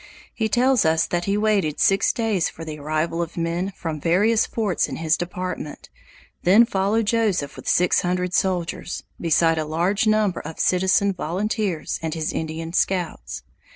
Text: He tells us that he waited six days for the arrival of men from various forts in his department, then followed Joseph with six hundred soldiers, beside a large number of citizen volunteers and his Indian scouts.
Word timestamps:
He 0.33 0.49
tells 0.49 0.83
us 0.83 1.05
that 1.05 1.25
he 1.25 1.37
waited 1.37 1.79
six 1.79 2.11
days 2.11 2.49
for 2.49 2.65
the 2.65 2.79
arrival 2.79 3.21
of 3.21 3.37
men 3.37 3.71
from 3.75 3.99
various 4.01 4.47
forts 4.47 4.87
in 4.89 4.95
his 4.95 5.15
department, 5.15 5.89
then 6.41 6.65
followed 6.65 7.05
Joseph 7.05 7.55
with 7.55 7.69
six 7.69 8.01
hundred 8.01 8.33
soldiers, 8.33 9.03
beside 9.21 9.59
a 9.59 9.63
large 9.63 10.07
number 10.07 10.39
of 10.39 10.59
citizen 10.59 11.13
volunteers 11.13 11.99
and 12.01 12.15
his 12.15 12.33
Indian 12.33 12.73
scouts. 12.73 13.43